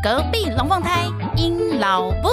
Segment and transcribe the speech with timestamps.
[0.00, 2.28] 隔壁龙凤胎阴老布。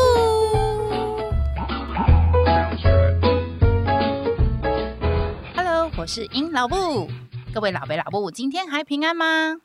[5.55, 7.09] Hello，我是阴老布。
[7.51, 9.55] 各位老伯老布，今天还平安吗？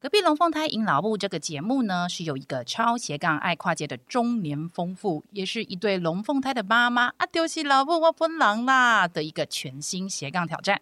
[0.00, 10.80] 隔壁龙凤胎阴老布这个节目呢，是有一个超斜杠爱跨界的中年丰富，也是一对龙凤胎的妈妈啊，丢弃老布我分狼啦的一个全新斜杠挑战。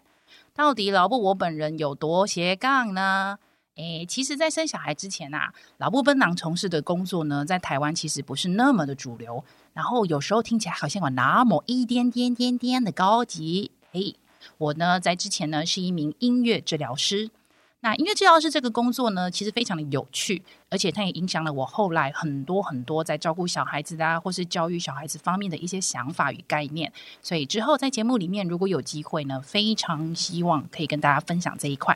[0.55, 3.37] 到底老布我本人有多斜杠呢？
[3.77, 14.15] 诶，其实，在生小孩之前啊，老布奔狼从事的工作呢，在台湾其实不是那么的主流，然后有时候听起来好像有那么一点点点点的高级，嘿。
[14.57, 17.29] 我呢，在之前呢是一名音乐治疗师。
[17.81, 26.91] 那音乐治疗师这个工作呢，其实非常的有趣，而且它也影响了我后来很多很多在照顾小孩子啊，或是教育小孩子方面的一些想法与概念。
[27.21, 31.95] 所以之后在节目里面，如果有机会呢，非常希望可以跟大家分享这一块。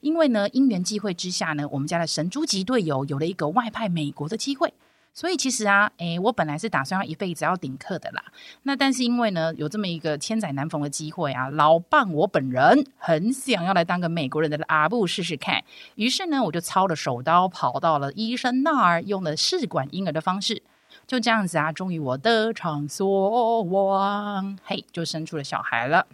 [0.00, 4.72] 因为呢，因缘际会之下呢，我们家的神猪级队友有了一个外派美国的机会。
[5.16, 8.24] 所以其实啊，诶，我本来是打算要一辈子要顶客的啦。
[8.64, 15.62] 那但是因为呢，有这么一个千载难逢的机会啊，老伴我本人很想要来当个美国人的阿布试试看。
[15.94, 20.64] 于是呢，我就操了手刀跑到了医生那儿，用了试管婴儿的方式，
[21.06, 26.08] 就这样子啊，终于我得偿所望，嘿，就生出了小孩了。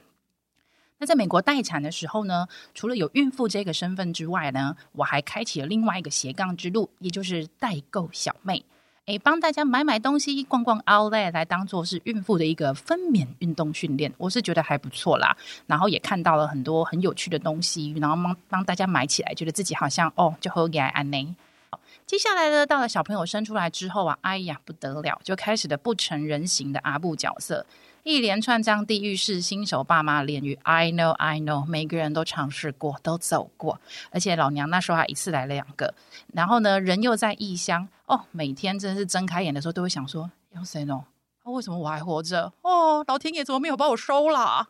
[1.00, 8.62] 那在美国待产的时候呢，除了有孕妇这个身份之外呢，我还开启了另外一个斜杠之路，也就是代购小妹。
[9.06, 15.34] 诶，帮大家买买东西，逛逛 Outlet 来当做是孕妇的一个分娩运动训练，我是觉得还不错啦。
[15.66, 21.34] 然后也看到了很多很有趣的东西，然后帮帮大家买起来，觉得自己好像哦，就好给安呢。
[22.06, 27.64] 接下来呢，到了小朋友生出来之后啊，哎呀不得了，就开始了不成人形的阿布角色。
[28.02, 33.78] 一连串这样地狱式新手爸妈炼狱，I know I know，每个人都尝试过，都走过，
[34.10, 35.94] 而且老娘那时候还一次来了两个，
[36.32, 41.04] 然后呢，人又在异乡哦，每天真是睁开眼的时候都会想说，有谁呢？
[41.44, 42.52] 为什么我还活着？
[42.62, 44.68] 哦，老天爷怎么没有把我收了？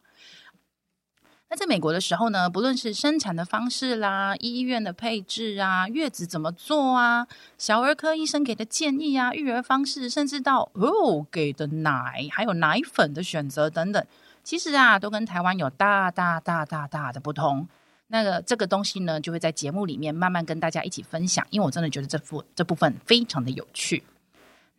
[1.53, 7.27] 那在美国的时候呢，不论是生产的方式啦、医院的配置啊、月子怎么做啊、
[7.59, 14.07] 小儿科医生给的建议啊、育儿方式，甚至到哦给的奶还有奶粉的选择等等，
[14.45, 17.67] 其实啊都跟台湾有大大大大大的不同。
[18.07, 24.05] 那个这个东西呢，就会在节目里面慢慢跟大家一起分享，因为我真的觉得这部这部分非常的有趣。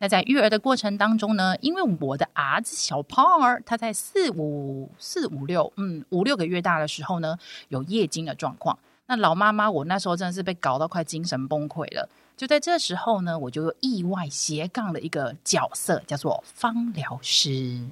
[0.02, 8.76] 那在育儿的过程当中呢，因为我的儿子小胖儿他在四五四五六嗯五六个月大的时候呢，有夜惊的状况。
[9.06, 12.08] 那老妈妈我那时候真的是被搞到快精神崩溃了。
[12.36, 17.86] 就在这时候呢，我就意外斜杠了一个角色，叫做芳疗师。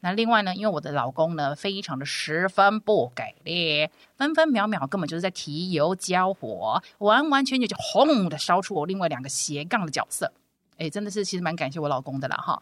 [0.00, 10.32] 那另外呢，因为我的老公呢非常的十分不给力，分分秒秒根本就是在提油浇火，完完全全就轰的烧出我另外两个斜杠的角色。
[10.82, 12.60] 哎，真的是，其实蛮感谢我老公的啦哈。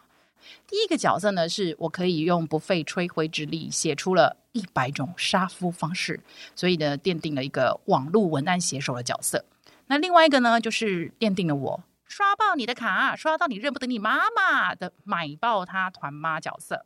[0.67, 6.19] 第一个角色呢，是我可以用不费吹灰之力写出了一百种杀夫方式，
[6.55, 9.43] 所以呢，奠定了一个网络文案写手的角色。
[9.87, 16.85] 那另外一个呢，就是奠定了我刷爆你的卡，刷到你认不得你妈妈的买爆他团妈角色。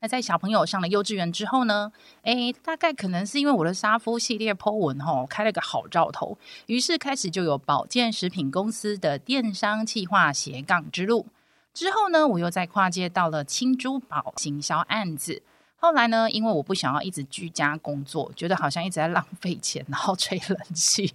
[0.00, 1.90] 那在小朋友上了幼稚园之后呢，
[2.22, 11.26] 诶，大概可能是因为我的沙夫系列 po 文吼开了个好兆头，于是开始就有保健食品公司的电商企划斜杠之路。
[11.74, 15.42] 之后呢，我又再跨界到了轻珠宝行销案子。
[15.74, 21.12] 后来呢，因为我不想要一直居家工作，觉得好像一直在浪费钱，然后吹冷气，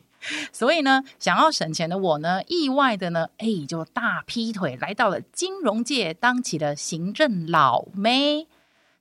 [0.52, 8.48] 所以呢，想要省钱的我呢，意外的呢，诶，就大劈腿来到了金融界，当起了行政老妹。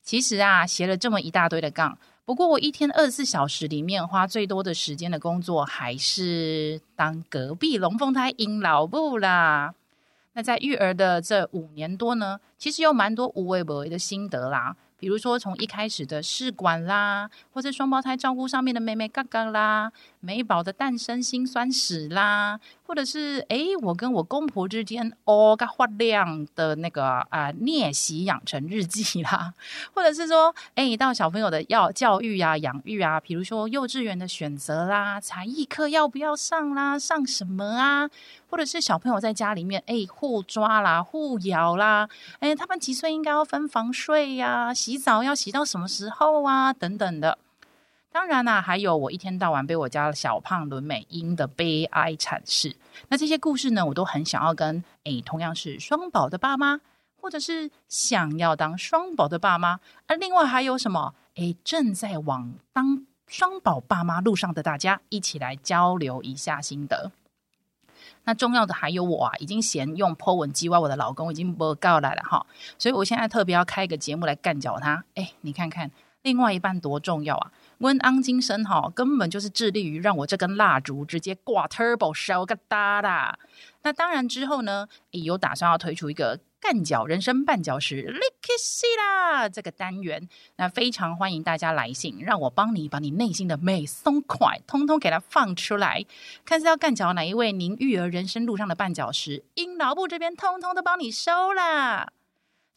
[0.02, 9.74] 其实啊，斜了这么一大堆的杠，不过我一天二十四小时里面花最多的时间的工作，还是当隔壁龙凤胎阴老母啦。
[10.34, 14.76] 那在育儿的这五年多呢，其实有蛮多无微不微的心得啦。
[14.96, 19.90] 比如说，从一开始的试管啦，或者双胞胎照顾上面的妹妹嘎嘎啦，
[20.20, 22.60] 美宝的诞生辛酸史啦，
[22.92, 29.54] 或者是诶，我跟我公婆之间哦个发亮的那个啊、呃、逆袭养成日记啦，
[29.94, 38.10] 或者是说诶，到小朋友的要教育啊、养育啊，比如说幼稚园的选择啦，才艺课要不要上啦，上什么啊？
[38.50, 42.06] 或者是小朋友在家里面诶，互抓啦、互咬啦，
[42.40, 46.74] 诶，他们几岁应该要分房睡呀、洗澡要洗到什么时候啊？
[46.74, 47.38] 等等的。
[48.12, 52.76] 当然啦、啊，还有我一天到晚被我家小胖伦美英的悲哀阐释。
[53.08, 56.80] 那这些故事呢，我都很想要跟诶，同样是双宝的爸妈，
[57.16, 67.10] 或者是想要当双宝的爸妈，而另外还有什么诶，正在往当双宝爸妈路上的大家，一起来交流一下心得。
[68.24, 72.44] 那重要的还有我啊，已经嫌用 po 文机歪我的老公已经不告来了哈，
[72.78, 75.02] 所以我现在特别要开一个节目来干搅他。
[75.14, 75.90] 哎，你看看
[76.22, 77.52] 另外一半多重要啊！
[77.78, 83.38] 温安精神哈，根本就是致力于让我这根蜡烛直接挂 turbo 烧个大啦。
[83.82, 90.28] 那当然之后呢，也有打算要推出一个干脚人生绊脚石 lick 西啦这个单元。
[90.56, 96.04] 那非常欢迎大家来信，让我帮你把你内心的美松快通通给它放出来。
[96.44, 102.12] 看是要干脚哪一位您育儿人生路上的绊脚石，阴老木这边通通都帮你收啦。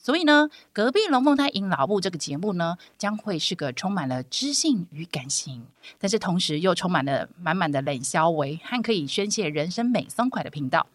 [0.05, 5.65] 所以呢，隔壁龙凤胎阴老木这个节目呢，将会是个充满了知性与感性，
[5.97, 10.85] 但是同时又充满了满满的冷笑话和可以宣泄人生美松快的频道。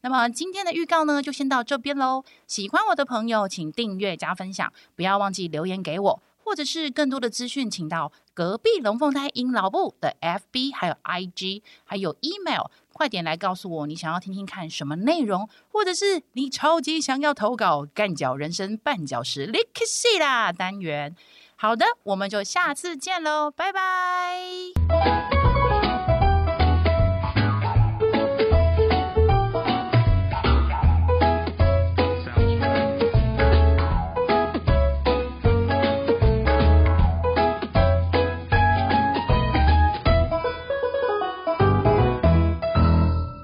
[0.00, 2.24] 那么今天的预告呢，就先到这边喽。
[2.48, 6.22] 喜欢我的朋友，请订阅加分享，不要忘记留言给我。
[6.48, 21.14] 或者是更多的资讯，请到隔壁龙凤胎阴老部的 FB，还有 IG，还有 email，快点来告诉我你想要听听看什么内容，或者是你超级想要投稿干脚人生绊脚石 lick 西啦单元。
[21.54, 25.37] 好的，我们就下次见喽，拜拜。